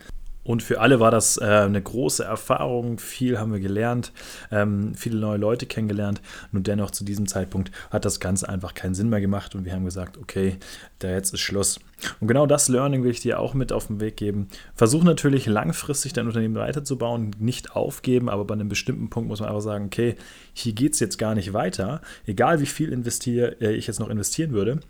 und 0.49 0.63
für 0.63 0.81
alle 0.81 0.99
war 0.99 1.11
das 1.11 1.37
äh, 1.37 1.45
eine 1.45 1.83
große 1.83 2.25
Erfahrung. 2.25 2.99
Viel 2.99 3.39
haben 3.39 3.53
wir 3.53 3.61
gelernt, 3.61 4.13
ähm, 4.51 4.95
viele 4.95 5.19
neue 5.19 5.37
Leute 5.37 5.67
kennengelernt. 5.67 6.23
Nur 6.53 6.63
dennoch 6.63 6.91
zu 6.91 7.05
diesem 7.05 7.29
Zeitpunkt 7.29 7.71
hat 7.91 8.07
das 8.07 8.19
Ganze 8.19 8.49
einfach 8.49 8.73
keinen 8.73 8.95
Sinn 8.95 9.11
mehr 9.11 9.21
gemacht 9.21 9.55
und 9.55 9.67
wir 9.67 9.75
haben 9.75 9.85
gesagt, 9.85 10.17
okay, 10.17 10.57
da 11.01 11.11
jetzt 11.11 11.35
ist 11.35 11.41
Schluss. 11.41 11.81
Und 12.19 12.29
genau 12.29 12.47
das 12.47 12.69
Learning 12.69 13.05
will 13.05 13.11
ich 13.11 13.21
dir 13.21 13.41
auch 13.41 13.53
mit 13.53 13.73
auf 13.73 13.89
den 13.89 14.01
Weg 14.01 14.17
geben. 14.17 14.49
Versuch 14.75 15.05
natürlich 15.05 15.45
langfristig 15.45 16.15
dein 16.15 16.27
Unternehmen 16.27 16.55
weiterzubauen, 16.55 17.37
nicht 17.39 17.77
aufgeben, 17.77 18.31
aber 18.31 18.47
bei 18.47 18.55
einem 18.55 18.71
bestimmten 18.71 19.11
Punkt 19.11 19.29
muss 19.29 19.41
man 19.41 19.51
einfach 19.51 19.61
sagen, 19.61 19.85
okay, 19.85 20.17
hier 20.55 20.73
geht 20.73 20.95
es 20.95 21.01
jetzt 21.01 21.19
gar 21.19 21.35
nicht 21.35 21.53
weiter. 21.53 22.01
Egal 22.25 22.63
wie 22.63 22.67
viel 22.67 22.91
investiere, 22.91 23.61
äh, 23.61 23.75
ich 23.75 23.87
jetzt 23.87 24.01
noch 24.01 24.09
investieren 24.09 24.53
würde, 24.53 24.81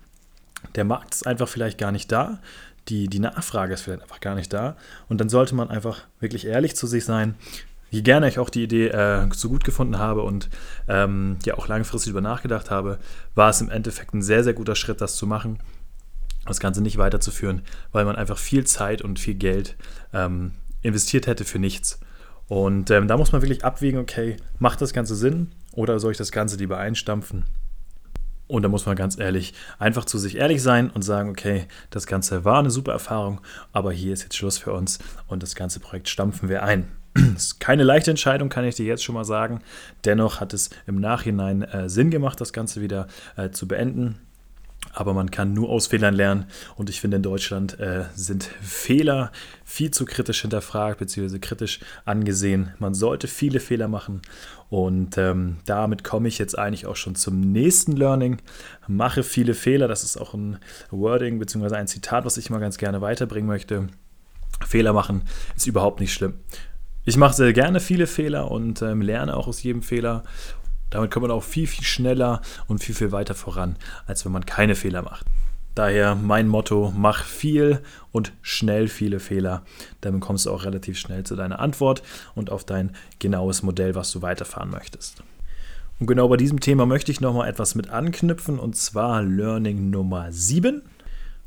der 0.76 0.84
Markt 0.84 1.14
ist 1.14 1.26
einfach 1.26 1.48
vielleicht 1.48 1.78
gar 1.78 1.90
nicht 1.90 2.12
da 2.12 2.38
die, 2.88 3.08
die 3.08 3.18
Nachfrage 3.18 3.74
ist 3.74 3.82
vielleicht 3.82 4.02
einfach 4.02 4.20
gar 4.20 4.34
nicht 4.34 4.52
da. 4.52 4.76
Und 5.08 5.20
dann 5.20 5.28
sollte 5.28 5.54
man 5.54 5.70
einfach 5.70 6.04
wirklich 6.20 6.46
ehrlich 6.46 6.76
zu 6.76 6.86
sich 6.86 7.04
sein. 7.04 7.34
Wie 7.90 8.02
gerne 8.02 8.28
ich 8.28 8.38
auch 8.38 8.50
die 8.50 8.62
Idee 8.62 8.88
äh, 8.88 9.28
so 9.32 9.48
gut 9.48 9.64
gefunden 9.64 9.98
habe 9.98 10.22
und 10.22 10.50
ähm, 10.88 11.38
ja 11.44 11.54
auch 11.54 11.68
langfristig 11.68 12.10
über 12.10 12.20
nachgedacht 12.20 12.70
habe, 12.70 12.98
war 13.34 13.50
es 13.50 13.60
im 13.60 13.70
Endeffekt 13.70 14.14
ein 14.14 14.22
sehr, 14.22 14.44
sehr 14.44 14.52
guter 14.52 14.74
Schritt, 14.74 15.00
das 15.00 15.16
zu 15.16 15.26
machen, 15.26 15.58
das 16.44 16.60
Ganze 16.60 16.82
nicht 16.82 16.98
weiterzuführen, 16.98 17.62
weil 17.92 18.04
man 18.04 18.16
einfach 18.16 18.38
viel 18.38 18.66
Zeit 18.66 19.00
und 19.00 19.18
viel 19.18 19.34
Geld 19.34 19.76
ähm, 20.12 20.52
investiert 20.82 21.26
hätte 21.26 21.44
für 21.44 21.58
nichts. 21.58 22.00
Und 22.46 22.90
ähm, 22.90 23.08
da 23.08 23.16
muss 23.16 23.32
man 23.32 23.42
wirklich 23.42 23.64
abwägen, 23.64 24.00
okay, 24.00 24.36
macht 24.58 24.80
das 24.80 24.92
Ganze 24.92 25.14
Sinn 25.14 25.52
oder 25.72 25.98
soll 25.98 26.12
ich 26.12 26.18
das 26.18 26.32
Ganze 26.32 26.56
lieber 26.56 26.78
einstampfen? 26.78 27.44
Und 28.48 28.62
da 28.62 28.68
muss 28.68 28.86
man 28.86 28.96
ganz 28.96 29.18
ehrlich 29.18 29.54
einfach 29.78 30.06
zu 30.06 30.18
sich 30.18 30.36
ehrlich 30.36 30.62
sein 30.62 30.90
und 30.90 31.02
sagen, 31.02 31.30
okay, 31.30 31.66
das 31.90 32.06
Ganze 32.06 32.44
war 32.44 32.58
eine 32.58 32.70
super 32.70 32.92
Erfahrung, 32.92 33.40
aber 33.72 33.92
hier 33.92 34.12
ist 34.14 34.22
jetzt 34.22 34.36
Schluss 34.36 34.58
für 34.58 34.72
uns 34.72 34.98
und 35.28 35.42
das 35.42 35.54
ganze 35.54 35.80
Projekt 35.80 36.08
stampfen 36.08 36.48
wir 36.48 36.62
ein. 36.62 36.88
Das 37.34 37.44
ist 37.44 37.60
keine 37.60 37.82
leichte 37.82 38.10
Entscheidung, 38.10 38.48
kann 38.48 38.64
ich 38.64 38.76
dir 38.76 38.86
jetzt 38.86 39.04
schon 39.04 39.14
mal 39.14 39.24
sagen. 39.24 39.60
Dennoch 40.04 40.40
hat 40.40 40.54
es 40.54 40.70
im 40.86 41.00
Nachhinein 41.00 41.62
äh, 41.62 41.88
Sinn 41.88 42.10
gemacht, 42.10 42.40
das 42.40 42.52
Ganze 42.52 42.80
wieder 42.80 43.06
äh, 43.36 43.50
zu 43.50 43.68
beenden. 43.68 44.18
Aber 44.92 45.14
man 45.14 45.30
kann 45.30 45.52
nur 45.52 45.68
aus 45.68 45.86
Fehlern 45.86 46.14
lernen. 46.14 46.46
Und 46.76 46.90
ich 46.90 47.00
finde, 47.00 47.18
in 47.18 47.22
Deutschland 47.22 47.78
äh, 47.78 48.04
sind 48.14 48.44
Fehler 48.44 49.30
viel 49.64 49.90
zu 49.90 50.04
kritisch 50.04 50.42
hinterfragt 50.42 50.98
bzw. 50.98 51.38
kritisch 51.38 51.80
angesehen. 52.04 52.72
Man 52.78 52.94
sollte 52.94 53.28
viele 53.28 53.60
Fehler 53.60 53.88
machen. 53.88 54.22
Und 54.70 55.16
ähm, 55.16 55.58
damit 55.64 56.04
komme 56.04 56.28
ich 56.28 56.38
jetzt 56.38 56.58
eigentlich 56.58 56.86
auch 56.86 56.96
schon 56.96 57.14
zum 57.14 57.40
nächsten 57.40 57.92
Learning. 57.92 58.38
Mache 58.86 59.22
viele 59.22 59.54
Fehler. 59.54 59.88
Das 59.88 60.04
ist 60.04 60.16
auch 60.16 60.34
ein 60.34 60.58
Wording 60.90 61.38
bzw. 61.38 61.74
ein 61.76 61.86
Zitat, 61.86 62.24
was 62.24 62.36
ich 62.36 62.50
mal 62.50 62.58
ganz 62.58 62.78
gerne 62.78 63.00
weiterbringen 63.00 63.48
möchte. 63.48 63.88
Fehler 64.66 64.92
machen 64.92 65.22
ist 65.56 65.66
überhaupt 65.66 66.00
nicht 66.00 66.12
schlimm. 66.12 66.34
Ich 67.04 67.16
mache 67.16 67.34
sehr 67.34 67.54
gerne 67.54 67.80
viele 67.80 68.06
Fehler 68.06 68.50
und 68.50 68.82
ähm, 68.82 69.00
lerne 69.00 69.34
auch 69.34 69.48
aus 69.48 69.62
jedem 69.62 69.82
Fehler. 69.82 70.24
Damit 70.90 71.10
kommt 71.10 71.22
man 71.22 71.30
auch 71.30 71.42
viel, 71.42 71.66
viel 71.66 71.84
schneller 71.84 72.40
und 72.66 72.82
viel, 72.82 72.94
viel 72.94 73.12
weiter 73.12 73.34
voran, 73.34 73.76
als 74.06 74.24
wenn 74.24 74.32
man 74.32 74.46
keine 74.46 74.74
Fehler 74.74 75.02
macht. 75.02 75.26
Daher 75.74 76.16
mein 76.16 76.48
Motto, 76.48 76.92
mach 76.96 77.22
viel 77.22 77.82
und 78.10 78.32
schnell 78.42 78.88
viele 78.88 79.20
Fehler. 79.20 79.62
Damit 80.00 80.22
kommst 80.22 80.46
du 80.46 80.50
auch 80.50 80.64
relativ 80.64 80.98
schnell 80.98 81.22
zu 81.22 81.36
deiner 81.36 81.60
Antwort 81.60 82.02
und 82.34 82.50
auf 82.50 82.64
dein 82.64 82.96
genaues 83.20 83.62
Modell, 83.62 83.94
was 83.94 84.10
du 84.10 84.20
weiterfahren 84.20 84.70
möchtest. 84.70 85.22
Und 86.00 86.06
genau 86.06 86.28
bei 86.28 86.36
diesem 86.36 86.60
Thema 86.60 86.86
möchte 86.86 87.12
ich 87.12 87.20
nochmal 87.20 87.48
etwas 87.48 87.74
mit 87.74 87.90
anknüpfen 87.90 88.58
und 88.58 88.76
zwar 88.76 89.22
Learning 89.22 89.90
Nummer 89.90 90.32
7. 90.32 90.82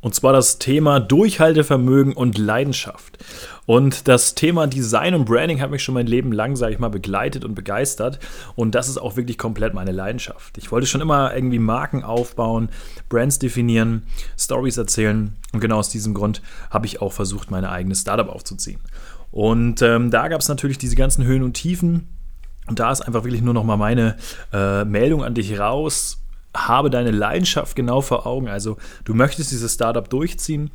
Und 0.02 0.16
zwar 0.16 0.34
das 0.34 0.58
Thema 0.58 1.00
Durchhaltevermögen 1.00 2.14
und 2.14 2.40
Leidenschaft. 2.40 3.20
Und 3.68 4.08
das 4.08 4.34
Thema 4.34 4.66
Design 4.66 5.14
und 5.14 5.26
Branding 5.26 5.62
hat 5.62 5.70
mich 5.70 5.84
schon 5.84 5.94
mein 5.94 6.08
Leben 6.08 6.32
lang, 6.32 6.56
sage 6.56 6.74
ich 6.74 6.80
mal, 6.80 6.90
begleitet 6.90 7.46
und 7.46 7.54
begeistert. 7.54 8.20
Und 8.56 8.74
das 8.74 8.90
ist 8.90 8.98
auch 8.98 9.16
wirklich 9.16 9.38
komplett 9.38 9.76
meine 9.76 9.92
Leidenschaft. 9.92 10.58
Ich 10.58 10.72
wollte 10.72 10.88
schon 10.88 11.02
immer 11.02 11.34
irgendwie 11.36 11.60
Marken 11.60 12.04
aufbauen, 12.04 12.70
Brands 13.10 13.38
definieren, 13.38 14.04
Stories 14.38 14.78
erzählen. 14.78 15.38
Und 15.54 15.60
genau 15.60 15.78
aus 15.78 15.90
diesem 15.90 16.16
Grund 16.16 16.42
habe 16.72 16.88
ich 16.88 17.02
auch 17.02 17.14
versucht, 17.14 17.52
meine 17.52 17.70
eigene 17.70 17.96
Startup 17.96 18.28
aufzuziehen. 18.28 18.80
Und 19.30 19.84
ähm, 19.84 20.10
da 20.10 20.28
gab 20.28 20.42
es 20.42 20.50
natürlich 20.50 20.80
diese 20.80 20.96
ganzen 20.96 21.24
Höhen 21.24 21.44
und 21.44 21.54
Tiefen. 21.54 22.10
Und 22.68 22.80
da 22.80 22.92
ist 22.92 23.02
einfach 23.02 23.24
wirklich 23.24 23.42
nur 23.42 23.54
noch 23.54 23.64
mal 23.64 23.78
meine 23.78 24.18
äh, 24.52 24.84
Meldung 24.84 25.24
an 25.24 25.36
dich 25.36 25.60
raus 25.60 26.21
habe 26.56 26.90
deine 26.90 27.12
Leidenschaft 27.12 27.76
genau 27.76 28.02
vor 28.02 28.26
Augen. 28.26 28.48
Also 28.48 28.78
du 29.06 29.14
möchtest 29.14 29.52
dieses 29.52 29.74
Startup 29.74 30.10
durchziehen 30.10 30.72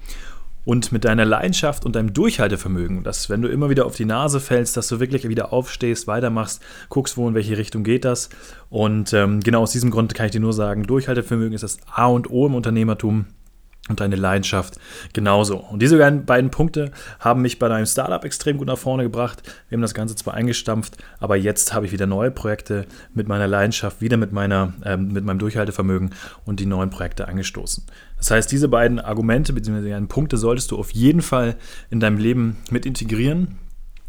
und 0.66 0.90
mit 0.90 1.04
deiner 1.04 1.25
Leidenschaft 1.25 1.87
und 1.87 1.95
deinem 1.95 2.12
Durchhaltevermögen, 2.12 3.04
dass 3.04 3.30
wenn 3.30 3.40
du 3.40 3.49
immer 3.49 3.71
wieder 3.71 3.87
auf 3.87 3.95
die 3.95 4.04
Nase 4.04 4.40
fällst, 4.40 4.76
dass 4.76 4.88
du 4.88 4.99
wirklich 4.99 5.28
wieder 5.28 5.52
aufstehst, 5.52 6.09
weitermachst, 6.09 6.61
guckst, 6.88 7.16
wo 7.16 7.28
in 7.28 7.35
welche 7.35 7.56
Richtung 7.56 7.85
geht 7.85 8.04
das. 8.04 8.30
Und 8.68 9.12
ähm, 9.12 9.40
genau 9.40 9.62
aus 9.62 9.71
diesem 9.71 9.92
Grund 9.92 10.14
kann 10.14 10.26
ich 10.26 10.33
dir 10.33 10.40
nur 10.40 10.52
sagen, 10.52 10.83
Durchhaltevermögen 10.83 11.54
ist 11.54 11.62
das 11.62 11.78
A 11.92 12.06
und 12.06 12.30
O 12.30 12.47
im 12.47 12.56
Unternehmertum 12.56 13.26
und 13.88 14.00
deine 14.00 14.16
Leidenschaft 14.16 14.78
genauso. 15.12 15.58
Und 15.58 15.80
diese 15.80 15.98
beiden 15.98 16.50
Punkte 16.50 16.90
haben 17.20 17.42
mich 17.42 17.58
bei 17.58 17.68
deinem 17.68 17.86
Startup 17.86 18.24
extrem 18.24 18.58
gut 18.58 18.66
nach 18.66 18.78
vorne 18.78 19.04
gebracht. 19.04 19.42
Wir 19.68 19.76
haben 19.76 19.82
das 19.82 19.94
Ganze 19.94 20.16
zwar 20.16 20.34
eingestampft, 20.34 20.96
aber 21.20 21.36
jetzt 21.36 21.74
habe 21.74 21.86
ich 21.86 21.92
wieder 21.92 22.06
neue 22.06 22.30
Projekte 22.30 22.86
mit 23.14 23.28
meiner 23.28 23.46
Leidenschaft, 23.46 24.00
wieder 24.00 24.16
mit, 24.16 24.32
meiner, 24.32 24.72
äh, 24.84 24.96
mit 24.96 25.24
meinem 25.24 25.38
Durchhaltevermögen 25.38 26.10
und 26.44 26.60
die 26.60 26.66
neuen 26.66 26.90
Projekte 26.90 27.28
angestoßen. 27.28 27.84
Das 28.18 28.30
heißt, 28.30 28.50
diese 28.50 28.68
beiden 28.68 28.98
Argumente 28.98 29.52
bzw. 29.52 30.00
Punkte 30.06 30.36
solltest 30.36 30.70
du 30.70 30.78
auf 30.78 30.90
jeden 30.92 31.22
Fall 31.22 31.56
in 31.90 32.00
deinem 32.00 32.18
Leben 32.18 32.56
mit 32.70 32.86
integrieren 32.86 33.58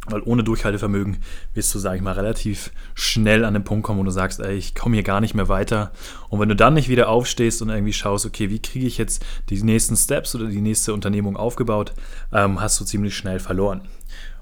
weil 0.10 0.22
ohne 0.24 0.44
Durchhaltevermögen 0.44 1.18
wirst 1.54 1.74
du, 1.74 1.80
sage 1.80 1.98
ich 1.98 2.02
mal, 2.02 2.14
relativ 2.14 2.72
schnell 2.96 3.46
an 3.46 3.54
den 3.54 3.64
Punkt 3.64 3.86
kommen, 3.86 4.00
wo 4.00 4.04
du 4.04 4.12
sagst, 4.12 4.40
ey, 4.40 4.56
ich 4.56 4.76
komme 4.76 4.96
hier 4.96 5.04
gar 5.04 5.22
nicht 5.22 5.34
mehr 5.34 5.50
weiter. 5.50 5.92
Und 6.30 6.40
wenn 6.40 6.50
du 6.50 6.56
dann 6.56 6.74
nicht 6.74 6.90
wieder 6.90 7.10
aufstehst 7.10 7.62
und 7.62 7.70
irgendwie 7.70 7.94
schaust, 7.94 8.26
okay, 8.26 8.50
wie 8.50 8.60
kriege 8.60 8.88
ich 8.88 8.98
jetzt 8.98 9.26
die 9.50 9.62
nächsten 9.62 9.96
Steps 9.96 10.36
oder 10.36 10.48
die 10.48 10.62
nächste 10.62 10.94
Unternehmung 10.94 11.38
aufgebaut, 11.38 11.94
ähm, 12.34 12.62
hast 12.62 12.80
du 12.80 12.86
ziemlich 12.86 13.16
schnell 13.16 13.40
verloren. 13.40 13.82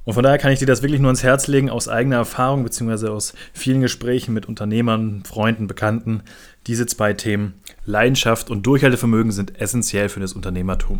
Und 0.05 0.13
von 0.13 0.23
daher 0.23 0.37
kann 0.37 0.51
ich 0.51 0.59
dir 0.59 0.67
das 0.67 0.83
wirklich 0.83 1.01
nur 1.01 1.09
ins 1.09 1.23
Herz 1.23 1.47
legen, 1.47 1.71
aus 1.71 1.89
eigener 1.89 2.17
Erfahrung, 2.17 2.63
beziehungsweise 2.63 3.11
aus 3.11 3.33
vielen 3.53 3.81
Gesprächen 3.81 4.35
mit 4.35 4.47
Unternehmern, 4.47 5.23
Freunden, 5.25 5.65
Bekannten. 5.65 6.21
Diese 6.67 6.85
zwei 6.85 7.13
Themen, 7.13 7.55
Leidenschaft 7.85 8.51
und 8.51 8.67
Durchhaltevermögen, 8.67 9.31
sind 9.31 9.59
essentiell 9.59 10.09
für 10.09 10.19
das 10.19 10.33
Unternehmertum. 10.33 10.99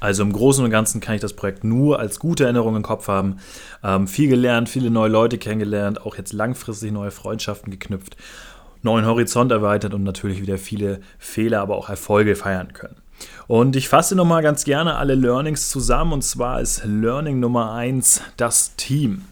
Also 0.00 0.22
im 0.22 0.32
Großen 0.32 0.64
und 0.64 0.70
Ganzen 0.70 1.00
kann 1.00 1.14
ich 1.14 1.20
das 1.20 1.32
Projekt 1.32 1.64
nur 1.64 1.98
als 1.98 2.18
gute 2.18 2.44
Erinnerung 2.44 2.76
im 2.76 2.82
Kopf 2.82 3.08
haben. 3.08 3.38
Ähm, 3.82 4.06
viel 4.06 4.28
gelernt, 4.28 4.68
viele 4.68 4.90
neue 4.90 5.08
Leute 5.08 5.38
kennengelernt, 5.38 6.00
auch 6.04 6.16
jetzt 6.16 6.32
langfristig 6.32 6.92
neue 6.92 7.10
Freundschaften 7.10 7.70
geknüpft, 7.70 8.16
neuen 8.82 9.06
Horizont 9.06 9.50
erweitert 9.52 9.94
und 9.94 10.02
natürlich 10.02 10.40
wieder 10.42 10.58
viele 10.58 11.00
Fehler, 11.18 11.60
aber 11.60 11.76
auch 11.76 11.88
Erfolge 11.88 12.36
feiern 12.36 12.72
können. 12.72 12.96
Und 13.46 13.76
ich 13.76 13.88
fasse 13.88 14.14
nochmal 14.14 14.42
ganz 14.42 14.64
gerne 14.64 14.96
alle 14.96 15.14
Learnings 15.14 15.70
zusammen 15.70 16.12
und 16.12 16.22
zwar 16.22 16.60
ist 16.60 16.84
Learning 16.84 17.40
Nummer 17.40 17.72
1 17.72 18.20
das 18.36 18.76
Team. 18.76 19.22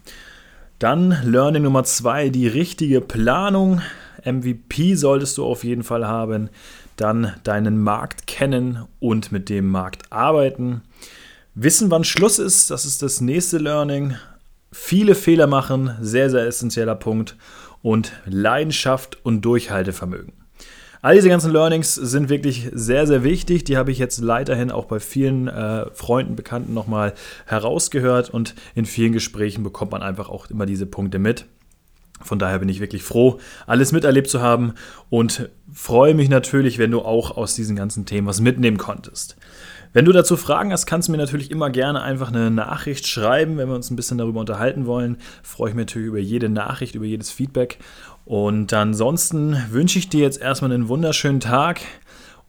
Dann 0.78 1.18
Learning 1.25 1.62
Nummer 1.62 1.85
2 1.85 2.30
die 2.30 2.49
richtige 2.49 3.00
Planung. 3.02 3.83
MVP 4.25 4.94
solltest 4.94 5.37
du 5.37 5.44
auf 5.44 5.64
jeden 5.64 5.83
Fall 5.83 6.06
haben 6.06 6.49
dann 6.97 7.35
deinen 7.45 7.79
Markt 7.79 8.27
kennen 8.27 8.85
und 9.01 9.33
mit 9.33 9.49
dem 9.49 9.69
Markt 9.69 10.13
arbeiten. 10.13 10.83
Wissen, 11.55 11.91
wann 11.91 12.05
Schluss 12.05 12.39
ist, 12.39 12.71
das 12.71 12.85
ist 12.85 13.03
das 13.03 13.21
nächste 13.21 13.59
Learning. 13.59 14.17
Viele 14.73 15.15
Fehler 15.15 15.47
machen, 15.47 15.97
sehr, 16.01 16.31
sehr 16.31 16.47
essentieller 16.47 16.97
Punkt. 16.97 17.37
Und 17.83 18.13
Leidenschaft 18.25 19.19
und 19.25 19.43
Durchhaltevermögen. 19.43 20.33
All 21.05 21.17
diese 21.17 21.29
ganzen 21.29 21.53
Learnings 21.53 21.95
sind 21.95 22.31
wirklich 22.31 22.71
sehr, 22.73 23.07
sehr 23.07 23.23
wichtig. 23.23 23.65
Die 23.65 23.77
habe 23.77 23.93
ich 23.93 23.99
jetzt 23.99 24.27
weiterhin 24.27 24.71
auch 24.71 24.87
bei 24.87 25.01
vielen 25.01 25.49
äh, 25.49 25.85
Freunden, 25.93 26.35
Bekannten 26.35 26.73
nochmal 26.73 27.13
herausgehört 27.45 28.31
und 28.31 28.55
in 28.75 28.87
vielen 28.87 29.13
Gesprächen 29.13 29.63
bekommt 29.63 29.93
man 29.93 30.03
einfach 30.03 30.31
auch 30.31 30.49
immer 30.49 30.65
diese 30.65 30.87
Punkte 30.87 31.19
mit. 31.19 31.45
Von 32.23 32.38
daher 32.38 32.59
bin 32.59 32.68
ich 32.68 32.80
wirklich 32.80 33.02
froh, 33.02 33.38
alles 33.66 33.92
miterlebt 33.92 34.30
zu 34.30 34.40
haben 34.40 34.75
und 35.11 35.50
freue 35.73 36.14
mich 36.14 36.28
natürlich, 36.28 36.78
wenn 36.78 36.90
du 36.90 37.00
auch 37.00 37.37
aus 37.37 37.54
diesen 37.54 37.76
ganzen 37.76 38.06
Themen 38.06 38.26
was 38.26 38.40
mitnehmen 38.40 38.78
konntest. 38.78 39.37
Wenn 39.92 40.06
du 40.06 40.12
dazu 40.12 40.37
Fragen 40.37 40.73
hast, 40.73 40.87
kannst 40.87 41.06
du 41.06 41.12
mir 41.12 41.18
natürlich 41.18 41.52
immer 41.52 41.71
gerne 41.71 42.02
einfach 42.02 42.28
eine 42.28 42.50
Nachricht 42.50 43.06
schreiben, 43.06 43.59
wenn 43.59 43.68
wir 43.68 43.76
uns 43.76 43.90
ein 43.90 43.97
bisschen 43.97 44.18
darüber 44.18 44.40
unterhalten 44.40 44.87
wollen. 44.87 45.18
Freue 45.44 45.71
ich 45.71 45.76
mich 45.76 45.87
natürlich 45.87 46.09
über 46.09 46.18
jede 46.18 46.49
Nachricht, 46.49 46.97
über 46.97 47.04
jedes 47.04 47.30
Feedback. 47.30 47.78
Und 48.25 48.73
ansonsten 48.73 49.56
wünsche 49.71 50.00
ich 50.00 50.09
dir 50.09 50.23
jetzt 50.23 50.40
erstmal 50.40 50.73
einen 50.73 50.88
wunderschönen 50.88 51.40
Tag 51.40 51.80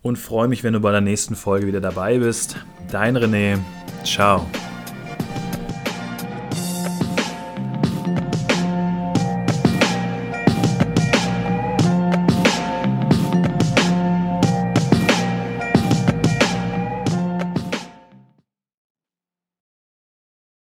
und 0.02 0.18
freue 0.18 0.48
mich, 0.48 0.64
wenn 0.64 0.74
du 0.74 0.80
bei 0.80 0.92
der 0.92 1.02
nächsten 1.02 1.36
Folge 1.36 1.68
wieder 1.68 1.82
dabei 1.82 2.18
bist. 2.18 2.56
Dein 2.92 3.16
René. 3.16 3.60
Ciao. 4.04 4.48